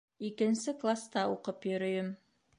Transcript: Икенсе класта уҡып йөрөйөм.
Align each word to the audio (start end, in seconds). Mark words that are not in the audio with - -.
Икенсе 0.29 0.73
класта 0.83 1.27
уҡып 1.35 1.69
йөрөйөм. 1.73 2.13